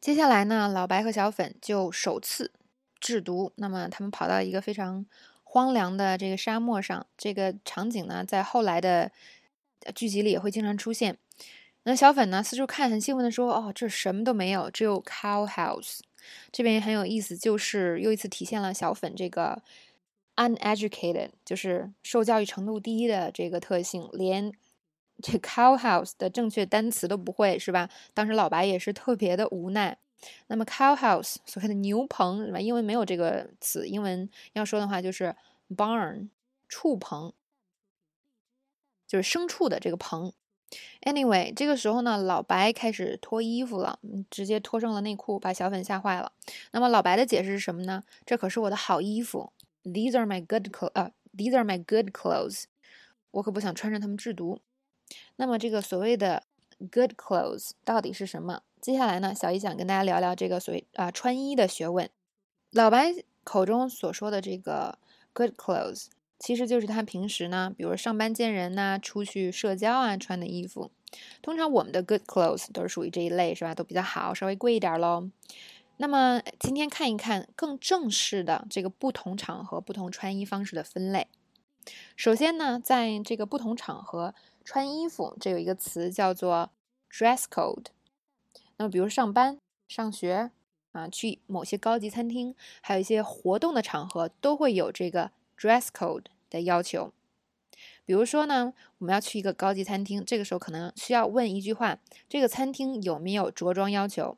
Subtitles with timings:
[0.00, 2.52] 接下来呢，老白和小粉就首次
[3.00, 3.52] 制毒。
[3.56, 5.04] 那么他们跑到一个非常
[5.42, 9.10] 荒凉的这个沙漠上，这个场景呢，在后来的
[9.94, 11.18] 剧集里也会经常出现。
[11.84, 16.00] 那小粉呢，四处看，很兴奋的说：“哦，这什么都没有，只有 cow house。”
[16.50, 19.62] 这边也很有意思，就是又一次体现了小粉这个
[20.34, 24.52] uneducated，就是受教育程度低的这个特性，连
[25.22, 27.88] 这 cow house 的正确单词都不会，是吧？
[28.14, 29.98] 当时老白也是特别的无奈。
[30.46, 32.58] 那么 cow house 所谓的牛棚，是吧？
[32.60, 35.36] 英文没有这个词，英文要说的话就是
[35.68, 36.28] barn，
[36.68, 37.32] 畜棚，
[39.06, 40.32] 就是牲畜的这个棚。
[41.02, 46.32] Anyway，这个时候呢，老白开始脱衣服了，直接脱上了内裤，把小粉吓坏了。
[46.72, 48.02] 那么老白的解释是什么呢？
[48.24, 49.52] 这可是我的好衣服
[49.84, 52.64] ，These are my good clo 呃，These are my good clothes，
[53.30, 54.60] 我可不想穿上它们制毒。
[55.36, 56.42] 那么这个所谓的
[56.90, 58.62] good clothes 到底是什么？
[58.80, 62.08] 接下来呢，小姨想跟大家聊聊这个所谓啊穿衣的学问。
[62.70, 64.98] 老白口中所说的这个
[65.32, 66.06] good clothes。
[66.38, 70.90] 其实就是他平时呢，比如上班见人呐，出去社交啊穿的衣服。
[71.40, 73.74] 通常我们的 good clothes 都是属于这一类，是吧？
[73.74, 75.30] 都比较好，稍微贵一点喽。
[75.96, 81.26] 那么今天看一看更正式的这个不同场合不同穿衣方式的分类。
[82.16, 84.34] 首先呢，在这个不同场合
[84.66, 86.70] 穿衣服，这有一个词叫做
[87.10, 87.86] dress code。
[88.76, 90.50] 那么比如上班、上学
[90.92, 95.30] 啊，去某些高级餐厅，还有一些活动的场合，都会有这个。
[95.58, 97.14] dress code 的要求，
[98.04, 104.36] 比如说呢，我们要去一个高级餐厅，这个时候可能需要问一句话：这个餐厅有没有着装要求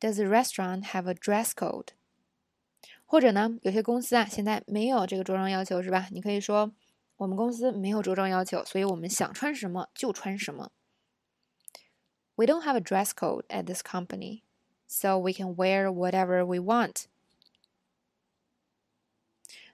[0.00, 1.90] ？Does the restaurant have a dress code？
[3.06, 6.08] 或者呢，有些公司啊，现在没有这个着装要求，是吧？
[6.10, 6.72] 你可以说
[7.23, 10.71] 我们公司没有着装要求，所以我们想穿什么就穿什么。
[12.35, 14.43] We don't have a dress code at this company,
[14.87, 17.05] so we can wear whatever we want.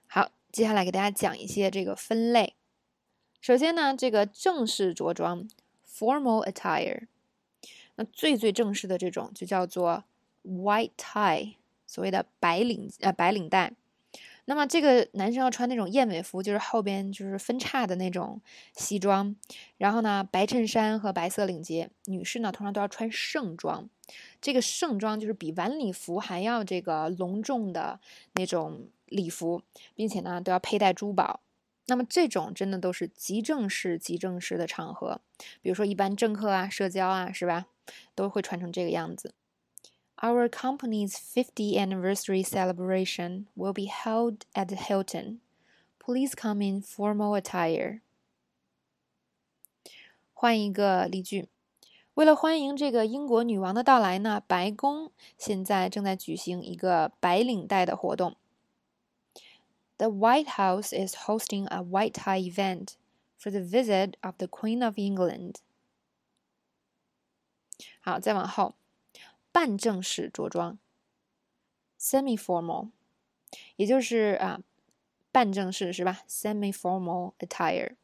[0.08, 0.32] 好。
[0.52, 2.56] 接下来给大家讲一些这个分类。
[3.42, 5.50] 首先呢，这个正式着装
[5.86, 7.08] （formal attire），
[7.96, 10.06] 那最最正式的这种就叫做
[10.44, 11.56] white tie，
[11.86, 13.74] 所谓的白领呃白领带。
[14.51, 18.43] 那么这个男生要穿那种燕尾服，就是后边就是分叉的那种
[18.75, 19.37] 西装，
[19.77, 21.89] 然后呢白衬衫和白色领结。
[22.07, 23.89] 女士呢通常都要穿盛装，
[24.41, 28.01] 这个盛装就是比晚礼服还要这个隆重的
[28.35, 28.89] 那种。
[29.11, 29.61] 礼服，
[29.97, 31.41] 并且呢都要佩戴珠宝。
[31.87, 35.21] 那么这种真的都是极正式、极正式的场合，
[35.61, 37.67] 比如说一般政客啊、社交啊，是吧？
[38.15, 39.35] 都会穿成这个样子。
[40.22, 45.42] Our company's 50th anniversary celebration will be held at the Hilton.
[46.00, 48.02] Please come in formal attire.
[50.34, 51.48] 换一个例句，
[52.14, 58.36] 为了欢迎这个英国女王的到来呢，白宫现在正在举行一个白领带的活动。
[59.98, 62.96] The White House is hosting a white tie event
[63.38, 65.56] for the visit of the Queen of England.
[68.02, 68.76] 好，再往后，
[69.53, 70.79] 半正式着装
[71.99, 72.91] ，semi-formal，
[73.77, 74.61] 也就是啊，
[75.33, 77.97] 半正式是吧？semi-formal attire。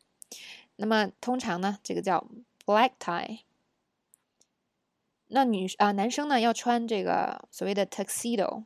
[0.77, 2.29] 那么通常呢，这个叫
[2.65, 3.41] black tie。
[5.29, 8.65] 那女啊，男生呢要穿这个所谓的 tuxedo。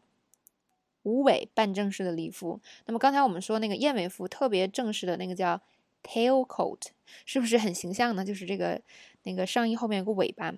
[1.02, 5.62] 无尾半正式的礼服，那么刚才我们说那个燕尾服特别正式的那个叫
[6.02, 6.88] tail coat，
[7.24, 8.22] 是不是很形象呢？
[8.22, 8.82] 就是这个
[9.22, 10.52] 那个上衣后面有个尾巴。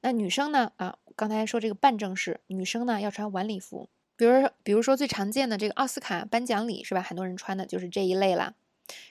[0.00, 0.72] 那女生呢？
[0.76, 7.02] 啊，刚才说这个半正式，女生呢要穿晚礼服，比如，比如说最常见的这个奥斯卡颁奖礼是吧？
[7.02, 8.54] 很多人穿的就是这一类了。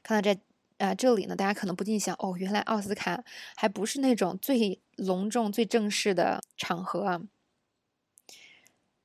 [0.01, 0.39] 看到这
[0.77, 3.23] 啊这里呢，大家可能不禁想，哦，原来奥斯卡
[3.55, 7.21] 还不是那种最隆重、最正式的场合啊。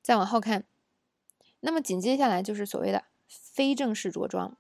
[0.03, 0.65] 再往后看。
[1.65, 4.57] 那么紧接下来就是所谓的非正式着装。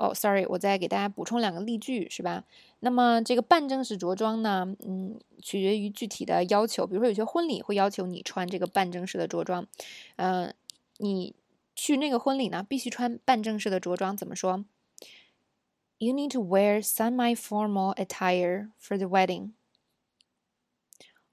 [0.00, 2.42] 哦，sorry，我再给大家补充两个例句，是吧？
[2.78, 6.86] 那么这个半正式着装呢，嗯，取决于具体的要求。
[6.86, 9.66] 比如说有些婚礼会要求你穿这个半正式的着装，
[10.16, 10.54] 嗯，
[10.96, 11.34] 你
[11.76, 14.16] 去那个婚礼呢，必须穿半正式的着装。
[14.16, 14.64] 怎么说
[15.98, 19.50] ？You need to wear semi-formal attire for the wedding。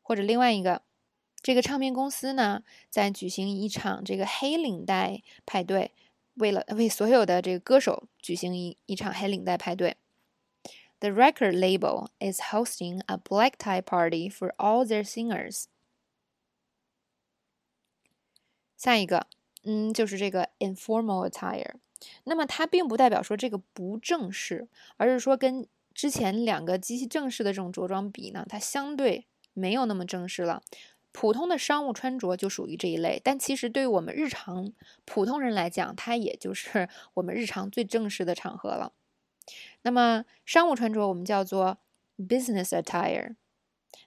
[0.02, 0.82] 或者另外一个。
[1.40, 5.92] 这个唱片公司呢，在举行一场这个黑领带派对，
[6.38, 9.98] 为了为所有的这个歌手举行一一场黑领带派对。
[11.00, 15.66] The record label is hosting a black tie party for all their singers。
[18.76, 19.28] 下一个，
[19.64, 21.76] 嗯，就是这个 informal attire。
[22.24, 24.68] 那么它并不代表说这个不正式，
[24.98, 29.28] 而是说跟之前两个极其正式的这种着装比呢，它相对。
[29.54, 30.62] 没有那么正式了。
[31.20, 34.72] 普通的商务穿着就属于这一类，但其实对于我们日常
[35.04, 38.94] 普通人来讲，它也就是 我们日常最正式的场合了。
[39.82, 41.80] 那么商务穿着我们叫做
[42.20, 43.36] business attire。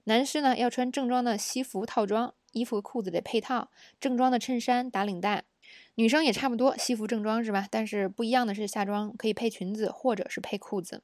[0.04, 5.42] 男士呢要穿正装的西服套装，衣服和裤子得配套，正装的衬衫打领带。
[5.96, 7.66] 女生也差不多，西服正装是吧？
[7.68, 11.02] 但是不一样的是，下装可以配裙子或者是配裤子。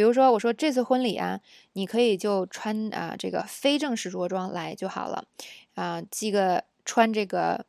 [0.00, 1.42] 比如说，我说这次婚礼啊，
[1.74, 5.26] 你可以就穿啊这个非正式着装来就好了，
[5.74, 7.66] 啊，系个穿这个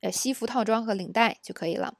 [0.00, 1.94] 呃西服套装和领带就可以了。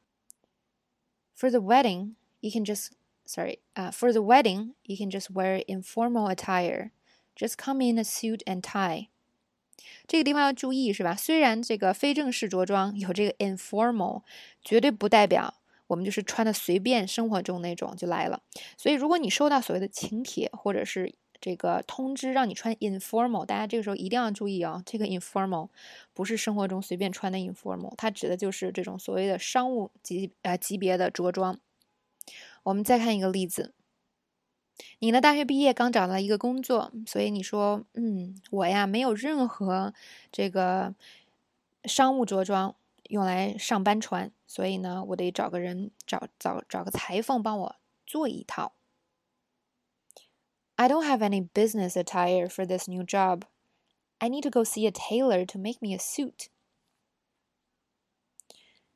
[1.38, 2.88] For the wedding, you can just
[3.24, 6.90] sorry 啊，For the wedding, you can just wear informal attire.
[7.36, 9.10] Just come in a suit and tie.
[10.08, 11.14] 这个地方要注意是吧？
[11.14, 14.22] 虽然这个非正式着装有这个 informal，
[14.64, 15.54] 绝对不代表。
[15.92, 18.40] 我们就是穿的随便，生活中那种就来了。
[18.78, 25.68] 所以，如果你收到所谓的请帖或者是这个通知，让你穿 informal，大家这个时候一定要注意啊，这个 informal
[26.14, 31.60] 不是生活中随便穿的 informal，它指的就是这种所谓的商务级呃级别的着装。
[32.62, 33.74] 我们再看一个例子，
[35.00, 39.92] 你呢大学毕业刚找到一个工作，所以你说，嗯，我呀没有任何
[40.30, 40.94] 这个
[41.84, 42.74] 商务着装。
[43.08, 47.76] 用来上班穿，所以呢，我得找个人找找找个裁缝帮我
[48.06, 48.74] 做一套。
[50.76, 53.44] I don't have any business attire for this new job.
[54.18, 56.48] I need to go see a tailor to make me a suit.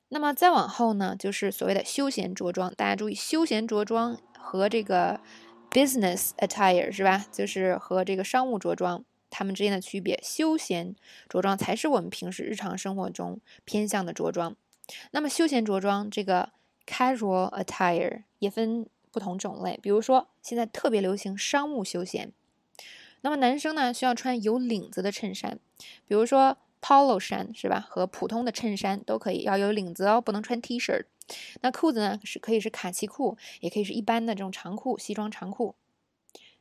[0.09, 2.75] 那么再往后呢，就是所谓的休闲着装。
[2.75, 5.23] 大家注意，休闲着装和这个
[5.71, 7.25] business attire 是吧？
[7.33, 9.07] 就是和这个商务着装。
[9.31, 10.95] 它们之间的区别，休闲
[11.31, 14.55] 着装才是我们平时日常生活中偏向的着装。
[15.11, 16.51] 那么休闲着装这个
[16.87, 22.33] casual attire 也分不同种类，比如说现在特别流行商务休闲。
[23.23, 25.59] 那么男生呢需要穿有领子的衬衫，
[26.07, 27.81] 比如说 polo 衫是吧？
[27.81, 31.05] 和普通的衬衫都可以要有领子哦，不能穿 T 恤。
[31.63, 35.75] 那裤子呢是可以是卡其裤，也可以是一般的这种长裤，西装长裤。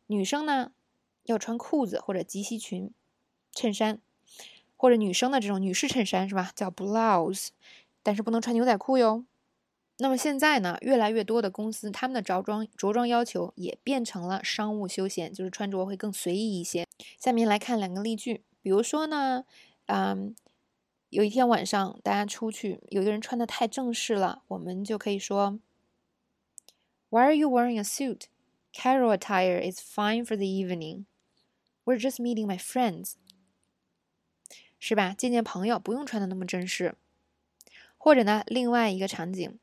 [0.07, 0.71] 女生呢？
[1.25, 2.91] 要穿裤子或者及膝裙、
[3.51, 3.99] 衬衫，
[4.77, 6.51] 或者女生的这种女士衬衫是吧？
[6.55, 7.47] 叫 blouse，
[8.05, 9.25] 但是不能穿牛仔裤哟。
[9.97, 16.85] 那么现在呢，越来越多的公司他们的着装着装要求也变成了商务休闲，就是穿着会更随意一些。
[17.17, 19.45] 下面来看两个例句，比如说呢，
[19.87, 20.35] 嗯，
[21.09, 25.59] 有一天晚上大家出去，有的人穿的太正式了，我们就可以说
[27.09, 28.25] ，Why are you wearing a suit?
[28.71, 31.05] Casual attire is fine for the evening.
[31.85, 33.13] We're just meeting my friends，
[34.77, 35.15] 是吧？
[35.17, 36.95] 见见朋友，不用穿的那么正式。
[38.04, 39.58] 或者呢，另外一个场景，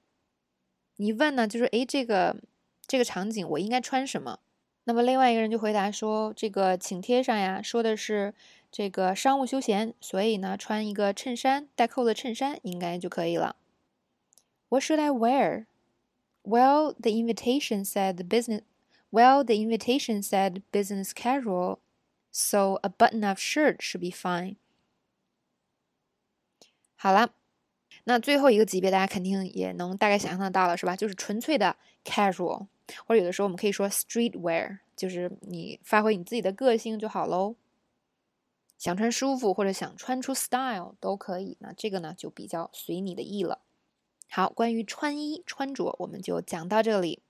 [0.98, 2.42] 你问呢，就是诶，这个
[2.86, 4.40] 这个场景我应该穿什么？
[4.86, 8.34] 那么另外一个人就回答说，这个请帖上呀说的是
[8.72, 13.58] 这个商务休闲，所以呢，穿一个衬衫带扣的衬衫应该就可以了。
[14.70, 15.66] What should I wear?
[16.44, 18.62] Well, the invitation said the business.
[19.12, 21.80] Well, the invitation said business casual.
[22.32, 24.56] So a button-up shirt should be fine。
[26.96, 27.34] 好了，
[28.05, 30.97] 那最后一个级别大家肯定也能大概想象得到了，是吧？
[30.97, 32.67] 就是纯粹的 casual，
[33.07, 37.55] 或者有的时候我们可以说 street wear，就是你发挥你自己的个性就好喽。
[38.77, 43.61] 想穿舒服或者想穿出 style 都可以，那这个呢就比较随你的意了。
[44.29, 47.23] 好，关于穿衣穿着我们就讲到这里。